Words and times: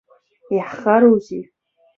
Иаҳхарозеи. 0.55 1.43